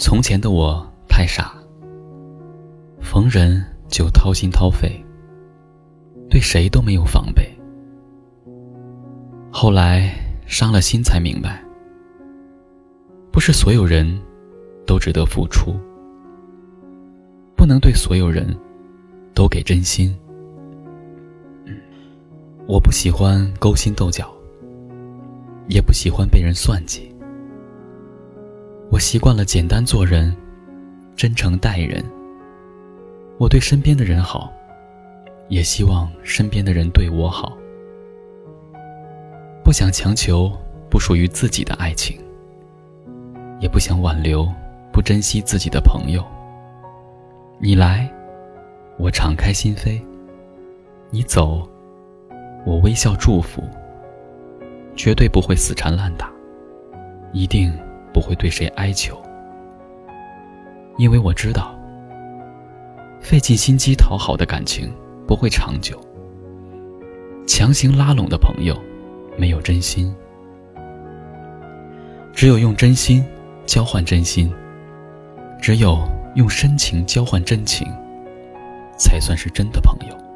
[0.00, 1.54] 从前的我太傻，
[3.02, 4.90] 逢人就掏心掏肺，
[6.30, 7.46] 对谁都没有防备。
[9.52, 10.10] 后来
[10.46, 11.62] 伤了心才明白，
[13.30, 14.18] 不是所有人
[14.86, 15.78] 都值得付出，
[17.54, 18.56] 不能对所有人
[19.34, 20.16] 都给真心。
[22.66, 24.32] 我不喜欢勾心斗角，
[25.68, 27.14] 也不喜欢被人算计。
[28.90, 30.36] 我习惯了简单做人，
[31.14, 32.04] 真诚待人。
[33.38, 34.52] 我对身边的人好，
[35.48, 37.56] 也希望身边的人对我好。
[39.62, 40.50] 不想强求
[40.90, 42.18] 不属于自己的爱情，
[43.60, 44.44] 也不想挽留
[44.92, 46.24] 不珍惜自己的朋友。
[47.60, 48.12] 你来，
[48.98, 50.02] 我敞开心扉；
[51.10, 51.64] 你走，
[52.66, 53.62] 我微笑祝福。
[54.96, 56.28] 绝对不会死缠烂打，
[57.32, 57.72] 一定。
[58.12, 59.20] 不会对谁哀求，
[60.98, 61.74] 因为我知道，
[63.20, 64.92] 费尽心机讨好的感情
[65.26, 66.00] 不会长久。
[67.46, 68.76] 强行拉拢的朋友，
[69.36, 70.14] 没有真心。
[72.32, 73.24] 只有用真心
[73.66, 74.52] 交换真心，
[75.60, 75.98] 只有
[76.36, 77.86] 用深情交换真情，
[78.96, 80.29] 才算是真的朋友。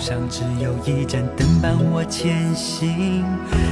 [0.00, 3.22] 上只有一盏灯伴我前行，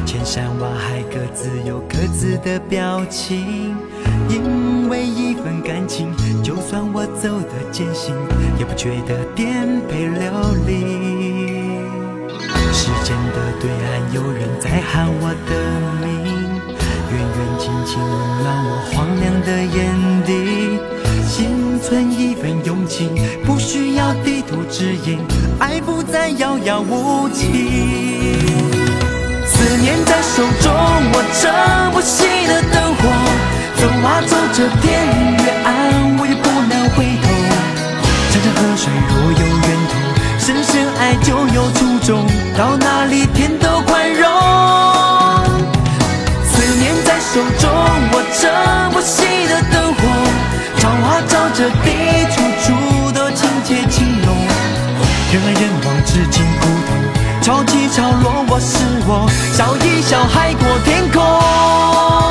[0.05, 3.75] 千山万海各自有各自的表情。
[4.29, 6.13] 因为一份感情，
[6.43, 8.15] 就算我走得艰辛，
[8.59, 10.31] 也不觉得颠沛流
[10.67, 11.81] 离。
[12.75, 15.51] 时间的对岸，有人在喊我的
[16.05, 16.13] 名，
[17.11, 18.13] 远远近近温
[18.45, 19.79] 暖我荒凉的眼
[20.27, 20.29] 底。
[21.27, 23.11] 心存一份勇气，
[23.69, 25.19] 需要地图指引。
[25.59, 27.45] 爱不再遥遥无期，
[29.45, 30.73] 思念在手中，
[31.13, 31.53] 握着
[31.93, 33.03] 不熄的灯火，
[33.77, 35.05] 走啊走着，天
[35.45, 37.29] 越暗，我也不能回头。
[38.31, 39.93] 山山河水若有源头，
[40.39, 42.25] 深深爱就有初衷，
[42.57, 44.25] 到哪里天都宽容。
[46.43, 47.69] 思念在手中，
[48.15, 48.49] 握着
[48.95, 50.01] 不熄的灯火，
[50.79, 52.98] 照啊照着，地处处。
[55.31, 56.97] 人来人往，至今不同。
[57.43, 62.28] 潮起潮落，我是我，笑一笑，海阔天空。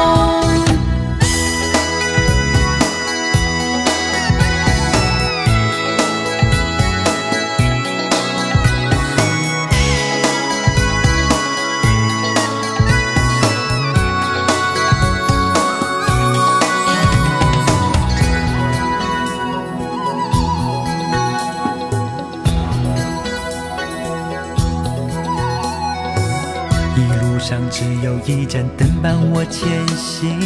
[27.70, 30.40] 只有一盏灯伴我前行，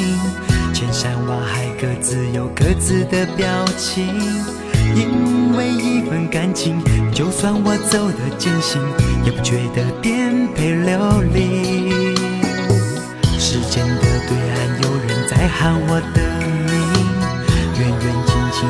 [0.73, 4.07] 千山万海各自有各自的表情。
[4.93, 6.81] 因为一份感情，
[7.13, 8.81] 就算我走得艰辛，
[9.23, 11.91] 也不觉得颠沛流离。
[13.39, 16.21] 时间的对岸，有人在喊我的
[16.67, 16.73] 名，
[17.79, 18.67] 远远近近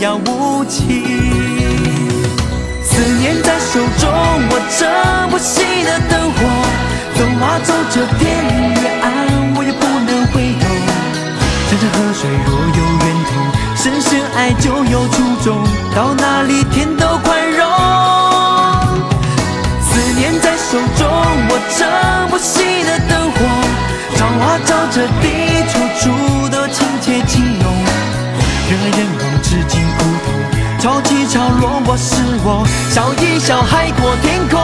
[0.00, 1.04] 遥无期，
[2.82, 4.08] 思念在手中，
[4.48, 4.88] 我这
[5.28, 6.38] 不熄的灯火，
[7.14, 8.24] 走啊走这，天
[8.80, 9.04] 越暗，
[9.56, 10.64] 我也不能回头。
[11.68, 13.30] 山山河水若有源头，
[13.76, 15.62] 深深爱就有初衷，
[15.94, 17.60] 到哪里天都宽容。
[19.82, 21.04] 思念在手中，
[21.50, 21.84] 我这
[22.30, 23.38] 不熄的灯火，
[24.16, 25.28] 照啊照着，地
[25.68, 27.68] 处处都亲切轻浓。
[28.70, 29.89] 人来人往，至今。
[30.80, 34.58] 潮起潮落，我是我，笑一笑，海阔天空。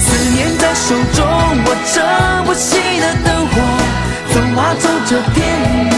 [0.00, 1.24] 思念在手中，
[1.64, 3.54] 握着不熄的灯火。
[4.34, 5.97] 走啊走着，天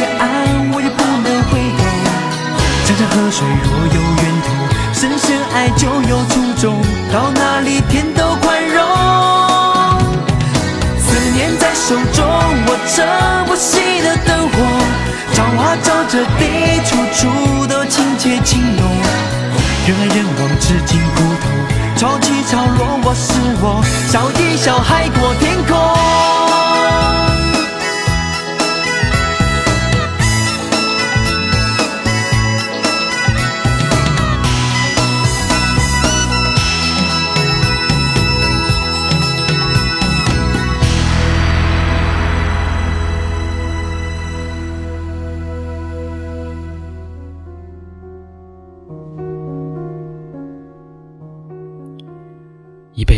[7.12, 8.80] 到哪里天都宽容。
[10.98, 12.24] 思念在手中，
[12.66, 13.04] 我撑
[13.46, 14.54] 不熄的灯火，
[15.34, 18.84] 朝花照着地，处处都亲切情浓。
[19.86, 21.50] 人来人往，至今不同，
[21.96, 25.49] 潮起潮落，我是我，笑一笑，海阔天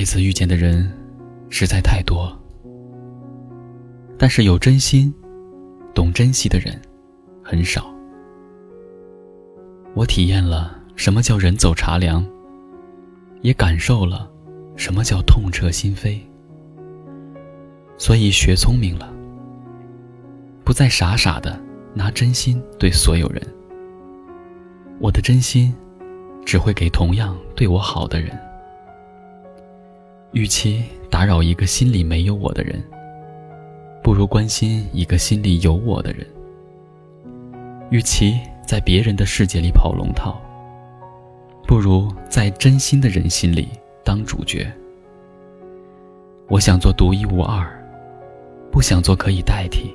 [0.02, 0.92] 辈子遇见的人
[1.48, 2.36] 实在太多，
[4.18, 5.14] 但是有真心、
[5.94, 6.76] 懂珍惜的人
[7.40, 7.86] 很少。
[9.94, 12.28] 我体验了什么叫人走茶凉，
[13.42, 14.28] 也感受了
[14.74, 16.18] 什么叫痛彻心扉，
[17.96, 19.08] 所以学聪明了，
[20.64, 21.56] 不再傻傻的
[21.94, 23.40] 拿真心对所有人。
[24.98, 25.72] 我的真心
[26.44, 28.36] 只会给同样对我好的人。
[30.32, 32.82] 与其打扰一个心里没有我的人，
[34.02, 36.26] 不如关心一个心里有我的人。
[37.90, 40.40] 与其在别人的世界里跑龙套，
[41.66, 43.68] 不如在真心的人心里
[44.02, 44.66] 当主角。
[46.48, 47.66] 我想做独一无二，
[48.70, 49.94] 不想做可以代替。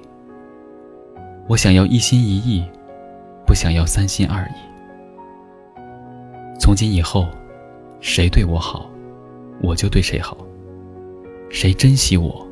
[1.48, 2.64] 我想要一心一意，
[3.44, 5.80] 不想要三心二意。
[6.60, 7.28] 从今以后，
[8.02, 8.88] 谁对我好？
[9.62, 10.38] 我就对谁好，
[11.50, 12.48] 谁珍惜我，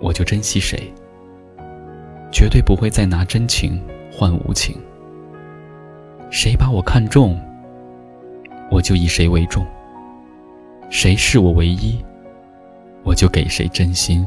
[0.00, 0.92] 我就珍惜谁。
[2.32, 3.80] 绝对不会再拿真情
[4.12, 4.76] 换无情。
[6.30, 7.40] 谁把我看重，
[8.70, 9.64] 我就以谁为重。
[10.90, 11.98] 谁是我唯一，
[13.04, 14.26] 我就给谁真心。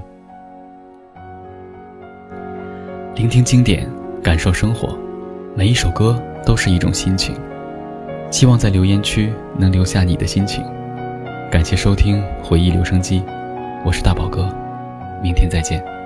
[3.16, 3.86] 聆听经典，
[4.24, 4.98] 感受生活，
[5.56, 7.36] 每一首歌都是一种心情。
[8.32, 10.64] 希望在留言区能留下你的心情。
[11.52, 13.24] 感谢收听回忆留声机，
[13.84, 14.54] 我是大宝哥，
[15.20, 15.99] 明天再见。